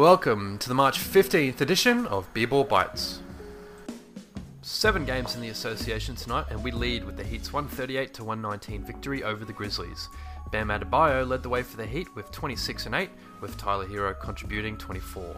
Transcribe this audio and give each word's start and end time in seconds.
Welcome 0.00 0.56
to 0.60 0.68
the 0.70 0.74
March 0.74 0.98
15th 0.98 1.60
edition 1.60 2.06
of 2.06 2.32
B-Ball 2.32 2.64
Bites. 2.64 3.20
Seven 4.62 5.04
games 5.04 5.34
in 5.34 5.42
the 5.42 5.50
association 5.50 6.16
tonight, 6.16 6.46
and 6.48 6.64
we 6.64 6.70
lead 6.70 7.04
with 7.04 7.18
the 7.18 7.22
Heat's 7.22 7.52
138 7.52 8.14
to 8.14 8.24
119 8.24 8.82
victory 8.82 9.22
over 9.22 9.44
the 9.44 9.52
Grizzlies. 9.52 10.08
Bam 10.52 10.68
Adebayo 10.68 11.28
led 11.28 11.42
the 11.42 11.50
way 11.50 11.62
for 11.62 11.76
the 11.76 11.84
Heat 11.84 12.08
with 12.16 12.32
26 12.32 12.86
and 12.86 12.94
8, 12.94 13.10
with 13.42 13.58
Tyler 13.58 13.86
Herro 13.86 14.18
contributing 14.18 14.78
24. 14.78 15.36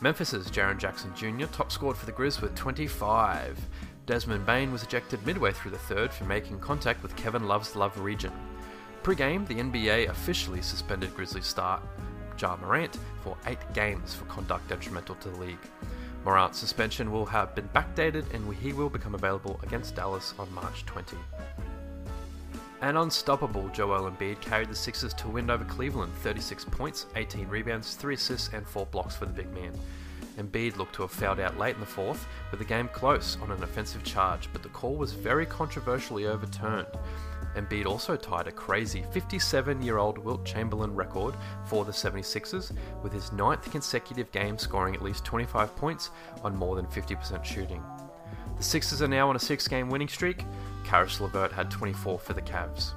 Memphis's 0.00 0.50
Jaren 0.50 0.76
Jackson 0.76 1.14
Jr. 1.14 1.46
top 1.46 1.70
scored 1.70 1.96
for 1.96 2.06
the 2.06 2.12
Grizz 2.12 2.40
with 2.40 2.56
25. 2.56 3.60
Desmond 4.06 4.44
Bane 4.44 4.72
was 4.72 4.82
ejected 4.82 5.24
midway 5.24 5.52
through 5.52 5.70
the 5.70 5.78
third 5.78 6.12
for 6.12 6.24
making 6.24 6.58
contact 6.58 7.00
with 7.04 7.14
Kevin 7.14 7.46
Love's 7.46 7.76
Love 7.76 7.96
region. 8.00 8.32
Pre-game, 9.04 9.46
the 9.46 9.54
NBA 9.54 10.08
officially 10.08 10.62
suspended 10.62 11.14
Grizzlies 11.14 11.46
star 11.46 11.80
Ja 12.40 12.56
Morant 12.56 12.98
for 13.22 13.36
eight 13.46 13.58
games 13.74 14.14
for 14.14 14.24
conduct 14.24 14.68
detrimental 14.68 15.14
to 15.16 15.28
the 15.28 15.36
league. 15.38 15.58
Morant's 16.24 16.58
suspension 16.58 17.12
will 17.12 17.26
have 17.26 17.54
been 17.54 17.68
backdated 17.74 18.32
and 18.34 18.54
he 18.54 18.72
will 18.72 18.90
become 18.90 19.14
available 19.14 19.60
against 19.62 19.94
Dallas 19.94 20.34
on 20.38 20.52
March 20.54 20.86
20. 20.86 21.16
An 22.82 22.96
unstoppable 22.96 23.68
Joel 23.74 24.10
Embiid 24.10 24.40
carried 24.40 24.70
the 24.70 24.74
Sixers 24.74 25.12
to 25.14 25.28
win 25.28 25.50
over 25.50 25.64
Cleveland 25.64 26.12
36 26.22 26.64
points, 26.66 27.06
18 27.14 27.46
rebounds, 27.48 27.94
3 27.94 28.14
assists, 28.14 28.50
and 28.54 28.66
4 28.66 28.86
blocks 28.86 29.14
for 29.14 29.26
the 29.26 29.32
big 29.32 29.52
man. 29.52 29.72
Embiid 30.38 30.76
looked 30.76 30.94
to 30.94 31.02
have 31.02 31.10
fouled 31.10 31.40
out 31.40 31.58
late 31.58 31.74
in 31.74 31.80
the 31.80 31.86
fourth, 31.86 32.26
with 32.50 32.58
the 32.58 32.64
game 32.64 32.88
close 32.88 33.36
on 33.42 33.50
an 33.50 33.62
offensive 33.62 34.02
charge, 34.02 34.48
but 34.52 34.62
the 34.62 34.68
call 34.70 34.94
was 34.94 35.12
very 35.12 35.44
controversially 35.44 36.26
overturned. 36.26 36.86
Embiid 37.56 37.86
also 37.86 38.16
tied 38.16 38.46
a 38.46 38.52
crazy 38.52 39.04
57 39.10 39.82
year 39.82 39.98
old 39.98 40.18
Wilt 40.18 40.44
Chamberlain 40.44 40.94
record 40.94 41.34
for 41.66 41.84
the 41.84 41.92
76ers, 41.92 42.72
with 43.02 43.12
his 43.12 43.32
ninth 43.32 43.70
consecutive 43.70 44.30
game 44.32 44.58
scoring 44.58 44.94
at 44.94 45.02
least 45.02 45.24
25 45.24 45.74
points 45.76 46.10
on 46.42 46.56
more 46.56 46.76
than 46.76 46.86
50% 46.86 47.44
shooting. 47.44 47.82
The 48.56 48.62
Sixers 48.62 49.02
are 49.02 49.08
now 49.08 49.28
on 49.28 49.36
a 49.36 49.40
six 49.40 49.66
game 49.66 49.88
winning 49.88 50.08
streak. 50.08 50.44
Caris 50.84 51.20
LeVert 51.20 51.52
had 51.52 51.70
24 51.70 52.18
for 52.18 52.32
the 52.34 52.42
Cavs. 52.42 52.92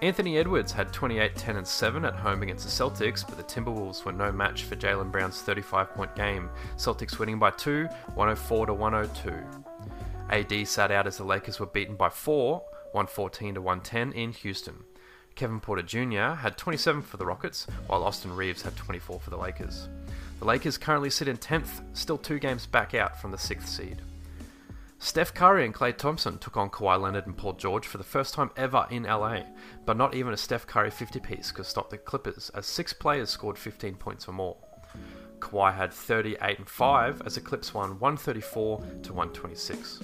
Anthony 0.00 0.38
Edwards 0.38 0.70
had 0.70 0.92
28, 0.92 1.34
10, 1.34 1.56
and 1.56 1.66
7 1.66 2.04
at 2.04 2.14
home 2.14 2.44
against 2.44 2.64
the 2.64 2.70
Celtics, 2.70 3.26
but 3.26 3.36
the 3.36 3.42
Timberwolves 3.42 4.04
were 4.04 4.12
no 4.12 4.30
match 4.30 4.62
for 4.62 4.76
Jaylen 4.76 5.10
Brown's 5.10 5.42
35 5.42 5.92
point 5.92 6.14
game. 6.14 6.50
Celtics 6.76 7.18
winning 7.18 7.40
by 7.40 7.50
2, 7.50 7.86
104 8.14 8.66
to 8.66 8.74
102. 8.74 9.34
AD 10.30 10.68
sat 10.68 10.92
out 10.92 11.08
as 11.08 11.16
the 11.16 11.24
Lakers 11.24 11.58
were 11.58 11.66
beaten 11.66 11.96
by 11.96 12.08
4, 12.08 12.62
114 12.92 13.54
to 13.54 13.60
110 13.60 14.12
in 14.12 14.32
Houston. 14.32 14.84
Kevin 15.34 15.60
Porter 15.60 15.82
Jr. 15.82 16.34
had 16.40 16.58
27 16.58 17.02
for 17.02 17.16
the 17.16 17.26
Rockets, 17.26 17.66
while 17.86 18.02
Austin 18.02 18.34
Reaves 18.34 18.62
had 18.62 18.74
24 18.76 19.20
for 19.20 19.30
the 19.30 19.36
Lakers. 19.36 19.88
The 20.40 20.44
Lakers 20.44 20.78
currently 20.78 21.10
sit 21.10 21.28
in 21.28 21.36
10th, 21.36 21.82
still 21.92 22.18
two 22.18 22.38
games 22.38 22.66
back 22.66 22.94
out 22.94 23.20
from 23.20 23.30
the 23.30 23.36
6th 23.36 23.66
seed. 23.66 24.02
Steph 25.00 25.32
Curry 25.32 25.64
and 25.64 25.72
Klay 25.72 25.96
Thompson 25.96 26.38
took 26.38 26.56
on 26.56 26.70
Kawhi 26.70 27.00
Leonard 27.00 27.26
and 27.26 27.36
Paul 27.36 27.52
George 27.52 27.86
for 27.86 27.98
the 27.98 28.04
first 28.04 28.34
time 28.34 28.50
ever 28.56 28.84
in 28.90 29.04
LA, 29.04 29.42
but 29.86 29.96
not 29.96 30.14
even 30.14 30.32
a 30.32 30.36
Steph 30.36 30.66
Curry 30.66 30.90
50 30.90 31.20
piece 31.20 31.52
could 31.52 31.66
stop 31.66 31.88
the 31.88 31.98
Clippers 31.98 32.50
as 32.50 32.66
six 32.66 32.92
players 32.92 33.30
scored 33.30 33.56
15 33.56 33.94
points 33.94 34.26
or 34.26 34.32
more. 34.32 34.56
Kawhi 35.38 35.72
had 35.72 35.92
38 35.92 36.58
and 36.58 36.68
5 36.68 37.22
as 37.24 37.36
the 37.36 37.40
Clips 37.40 37.72
won 37.72 38.00
134 38.00 38.78
to 39.04 39.12
126. 39.12 40.00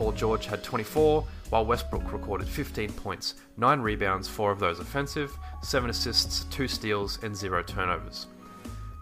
Paul 0.00 0.12
George 0.12 0.46
had 0.46 0.64
24, 0.64 1.26
while 1.50 1.66
Westbrook 1.66 2.10
recorded 2.10 2.48
15 2.48 2.90
points, 2.92 3.34
9 3.58 3.80
rebounds, 3.82 4.28
4 4.28 4.50
of 4.50 4.58
those 4.58 4.80
offensive, 4.80 5.36
7 5.62 5.90
assists, 5.90 6.44
2 6.44 6.68
steals, 6.68 7.22
and 7.22 7.36
0 7.36 7.62
turnovers. 7.64 8.26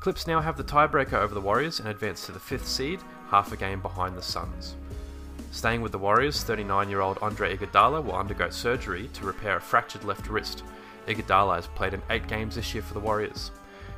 Clips 0.00 0.26
now 0.26 0.40
have 0.40 0.56
the 0.56 0.64
tiebreaker 0.64 1.12
over 1.12 1.32
the 1.32 1.40
Warriors 1.40 1.78
and 1.78 1.88
advance 1.88 2.26
to 2.26 2.32
the 2.32 2.40
5th 2.40 2.64
seed, 2.64 2.98
half 3.28 3.52
a 3.52 3.56
game 3.56 3.80
behind 3.80 4.16
the 4.16 4.22
Suns. 4.22 4.74
Staying 5.52 5.82
with 5.82 5.92
the 5.92 5.98
Warriors, 5.98 6.42
39 6.42 6.90
year 6.90 7.00
old 7.00 7.18
Andre 7.22 7.56
Iguodala 7.56 8.04
will 8.04 8.16
undergo 8.16 8.50
surgery 8.50 9.08
to 9.12 9.24
repair 9.24 9.58
a 9.58 9.60
fractured 9.60 10.02
left 10.02 10.28
wrist. 10.28 10.64
Iguodala 11.06 11.54
has 11.54 11.68
played 11.68 11.94
in 11.94 12.02
8 12.10 12.26
games 12.26 12.56
this 12.56 12.74
year 12.74 12.82
for 12.82 12.94
the 12.94 12.98
Warriors. 12.98 13.52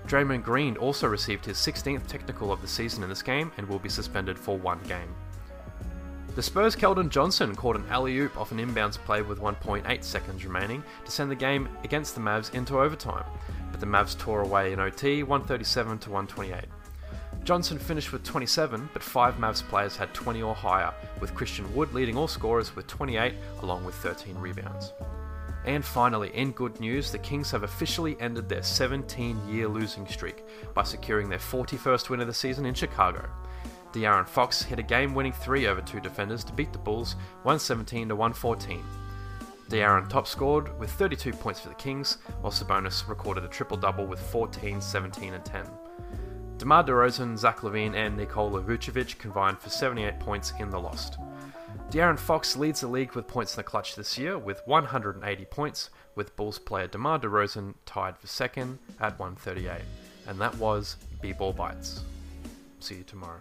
Draymond 0.07 0.43
Green 0.43 0.77
also 0.77 1.09
received 1.09 1.47
his 1.47 1.57
16th 1.57 2.07
technical 2.09 2.53
of 2.53 2.61
the 2.61 2.69
season 2.69 3.03
in 3.03 3.09
this 3.09 3.23
game 3.23 3.51
and 3.57 3.67
will 3.67 3.79
be 3.79 3.89
suspended 3.89 4.39
for 4.39 4.59
one 4.59 4.81
game. 4.81 5.09
The 6.37 6.43
Spurs' 6.43 6.77
Keldon 6.77 7.09
Johnson 7.09 7.57
caught 7.57 7.75
an 7.75 7.85
alley 7.91 8.17
oop 8.19 8.39
off 8.39 8.53
an 8.53 8.59
inbounds 8.59 8.97
play 8.97 9.21
with 9.21 9.41
1.8 9.41 10.05
seconds 10.05 10.45
remaining 10.45 10.85
to 11.05 11.11
send 11.11 11.29
the 11.29 11.35
game 11.35 11.69
against 11.83 12.15
the 12.15 12.21
Mavs 12.21 12.55
into 12.55 12.79
overtime, 12.79 13.25
but 13.73 13.81
the 13.81 13.87
Mavs 13.87 14.17
tore 14.17 14.43
away 14.43 14.73
in 14.73 14.79
OT 14.79 15.25
137 15.25 15.99
to 15.99 16.11
128. 16.11 16.65
Johnson 17.43 17.81
finished 17.81 18.13
with 18.13 18.23
27, 18.23 18.89
but 18.93 19.03
five 19.03 19.35
Mavs 19.39 19.63
players 19.69 19.97
had 19.97 20.15
20 20.15 20.41
or 20.41 20.55
higher, 20.55 20.95
with 21.21 21.35
Christian 21.35 21.75
Wood 21.75 21.93
leading 21.93 22.17
all 22.17 22.29
scorers 22.29 22.77
with 22.77 22.87
28, 22.87 23.35
along 23.63 23.85
with 23.85 23.97
13 23.97 24.37
rebounds. 24.39 24.93
And 25.65 25.85
finally, 25.85 26.31
in 26.35 26.53
good 26.53 26.79
news, 26.79 27.11
the 27.11 27.19
Kings 27.19 27.51
have 27.51 27.65
officially 27.65 28.17
ended 28.21 28.49
their 28.49 28.63
17 28.63 29.49
year 29.49 29.67
losing 29.67 30.07
streak 30.07 30.45
by 30.75 30.85
securing 30.85 31.29
their 31.29 31.41
41st 31.41 32.09
win 32.09 32.21
of 32.21 32.29
the 32.29 32.35
season 32.35 32.67
in 32.67 32.75
Chicago. 32.75 33.29
De'Aaron 33.93 34.29
Fox 34.29 34.63
hit 34.63 34.79
a 34.79 34.83
game 34.83 35.15
winning 35.15 35.33
three 35.33 35.67
over 35.67 35.81
two 35.81 36.01
defenders 36.01 36.45
to 36.45 36.53
beat 36.53 36.73
the 36.73 36.79
Bulls 36.79 37.15
117 37.43 38.09
to 38.09 38.17
114. 38.17 38.85
De'Aaron 39.69 40.09
top 40.09 40.27
scored 40.27 40.79
with 40.79 40.91
32 40.91 41.33
points 41.33 41.61
for 41.61 41.69
the 41.69 41.75
Kings, 41.77 42.19
while 42.41 42.53
Sabonis 42.53 43.09
recorded 43.09 43.45
a 43.45 43.49
triple 43.49 43.77
double 43.77 44.07
with 44.07 44.21
14, 44.21 44.81
17, 44.81 45.35
and 45.35 45.45
10. 45.45 45.67
DeMar 46.59 46.85
DeRozan, 46.85 47.39
Zach 47.39 47.61
LaVine, 47.61 47.95
and 47.95 48.17
Nikola 48.17 48.63
Vucevic 48.63 49.17
combined 49.19 49.59
for 49.59 49.71
78 49.71 50.21
points 50.21 50.53
in 50.59 50.71
the 50.71 50.79
loss. 50.79 51.11
De'Aaron 51.91 52.19
Fox 52.19 52.57
leads 52.57 52.83
the 52.83 52.89
league 52.89 53.15
with 53.15 53.27
points 53.27 53.55
in 53.55 53.57
the 53.57 53.63
clutch 53.65 53.97
this 53.97 54.19
year 54.19 54.37
with 54.37 54.61
180 54.67 55.45
points, 55.47 55.91
with 56.15 56.37
Bulls 56.37 56.59
player 56.59 56.87
DeMar 56.87 57.19
DeRozan 57.19 57.75
tied 57.87 58.19
for 58.19 58.27
second 58.27 58.79
at 59.01 59.19
138. 59.19 59.81
And 60.27 60.41
that 60.41 60.55
was 60.57 60.97
B-Ball 61.23 61.53
Bites. 61.53 62.03
See 62.81 62.97
you 62.97 63.05
tomorrow. 63.05 63.41